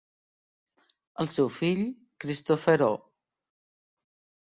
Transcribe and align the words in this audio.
El 1.23 1.29
seu 1.33 1.51
fill, 1.57 1.83
Christopher 2.23 2.77
O. 2.87 2.91